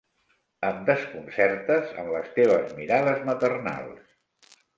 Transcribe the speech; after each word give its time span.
Em 0.69 0.77
desconcertes, 0.87 1.91
amb 2.05 2.15
les 2.15 2.33
teves 2.39 2.73
mirades 2.81 3.21
maternals. 3.29 4.11